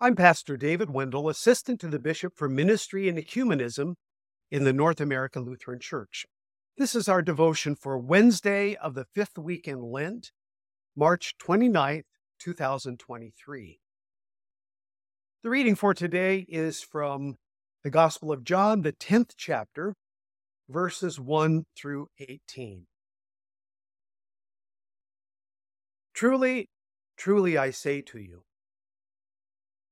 [0.00, 3.94] I'm Pastor David Wendel, Assistant to the Bishop for Ministry and Ecumenism
[4.48, 6.24] in the North American Lutheran Church.
[6.76, 10.30] This is our devotion for Wednesday of the fifth week in Lent,
[10.94, 12.04] March 29th,
[12.38, 13.80] 2023.
[15.42, 17.34] The reading for today is from
[17.82, 19.96] the Gospel of John, the 10th chapter,
[20.68, 22.86] verses 1 through 18.
[26.14, 26.68] Truly,
[27.16, 28.44] truly, I say to you,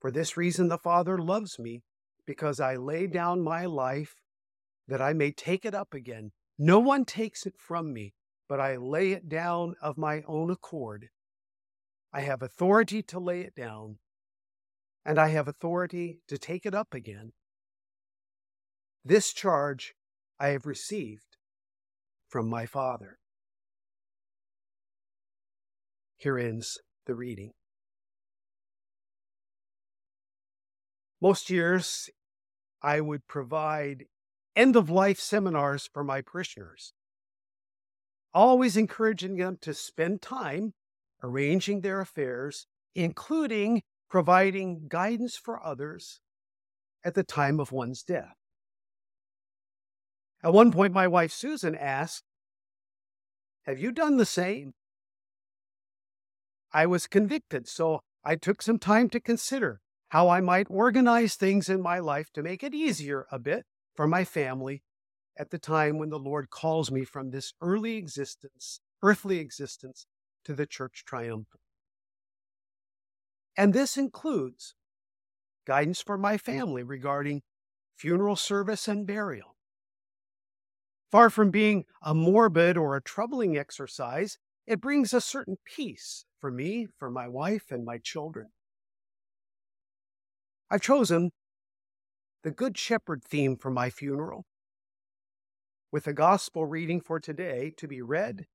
[0.00, 1.82] for this reason the Father loves me,
[2.26, 4.14] because I lay down my life
[4.88, 6.30] that I may take it up again.
[6.58, 8.14] No one takes it from me,
[8.48, 11.08] but I lay it down of my own accord.
[12.12, 13.98] I have authority to lay it down,
[15.04, 17.32] and I have authority to take it up again.
[19.04, 19.94] This charge
[20.38, 21.36] I have received
[22.28, 23.18] from my Father.
[26.16, 27.52] Here ends the reading.
[31.20, 32.08] Most years,
[32.82, 34.06] I would provide
[34.56, 36.94] end of life seminars for my parishioners,
[38.32, 40.72] always encouraging them to spend time
[41.22, 46.20] arranging their affairs, including providing guidance for others
[47.04, 48.36] at the time of one's death.
[50.42, 52.24] At one point, my wife Susan asked,
[53.66, 54.72] Have you done the same?
[56.72, 61.68] I was convicted, so I took some time to consider how I might organize things
[61.68, 64.82] in my life to make it easier a bit for my family
[65.38, 70.06] at the time when the Lord calls me from this early existence, earthly existence,
[70.44, 71.60] to the church triumphant.
[73.56, 74.74] And this includes
[75.64, 77.42] guidance for my family regarding
[77.96, 79.56] funeral service and burial.
[81.12, 86.50] Far from being a morbid or a troubling exercise, it brings a certain peace for
[86.50, 88.48] me, for my wife, and my children.
[90.70, 91.32] I've chosen
[92.44, 94.44] the Good Shepherd theme for my funeral,
[95.90, 98.46] with the gospel reading for today to be read,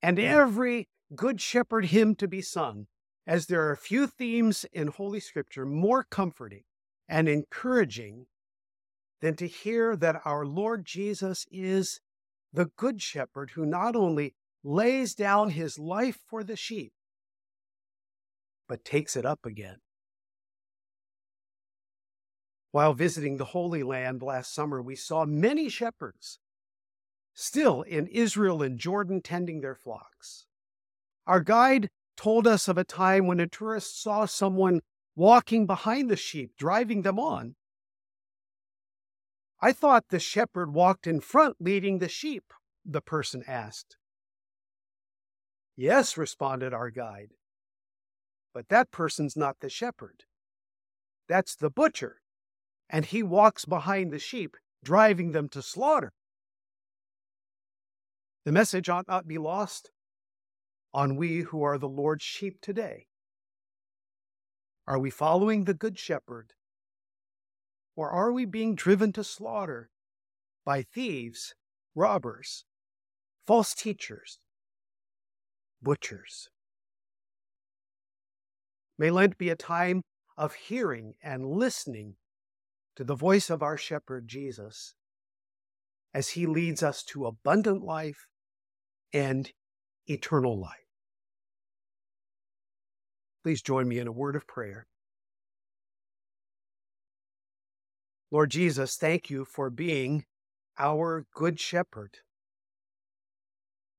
[0.00, 2.86] and every Good Shepherd hymn to be sung,
[3.26, 6.62] as there are few themes in Holy Scripture more comforting
[7.08, 8.26] and encouraging
[9.20, 12.00] than to hear that our Lord Jesus is
[12.52, 16.92] the Good Shepherd who not only lays down his life for the sheep,
[18.68, 19.78] but takes it up again.
[22.76, 26.40] While visiting the Holy Land last summer, we saw many shepherds
[27.32, 30.44] still in Israel and Jordan tending their flocks.
[31.26, 31.88] Our guide
[32.18, 34.82] told us of a time when a tourist saw someone
[35.14, 37.54] walking behind the sheep, driving them on.
[39.58, 42.52] I thought the shepherd walked in front leading the sheep,
[42.84, 43.96] the person asked.
[45.76, 47.30] Yes, responded our guide,
[48.52, 50.24] but that person's not the shepherd.
[51.26, 52.20] That's the butcher.
[52.88, 56.12] And he walks behind the sheep, driving them to slaughter.
[58.44, 59.90] The message ought not be lost
[60.94, 63.06] on we who are the Lord's sheep today.
[64.86, 66.52] Are we following the Good Shepherd?
[67.96, 69.90] Or are we being driven to slaughter
[70.64, 71.54] by thieves,
[71.94, 72.64] robbers,
[73.46, 74.38] false teachers,
[75.82, 76.50] butchers?
[78.96, 80.02] May Lent be a time
[80.36, 82.14] of hearing and listening
[82.96, 84.94] to the voice of our shepherd Jesus
[86.14, 88.26] as he leads us to abundant life
[89.12, 89.50] and
[90.06, 90.86] eternal life.
[93.42, 94.86] Please join me in a word of prayer.
[98.30, 100.24] Lord Jesus, thank you for being
[100.78, 102.18] our good shepherd.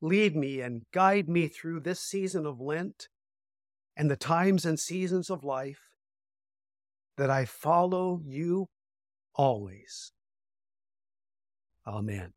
[0.00, 3.08] Lead me and guide me through this season of Lent
[3.96, 5.90] and the times and seasons of life
[7.16, 8.66] that I follow you
[9.34, 10.12] always.
[11.86, 12.32] Amen.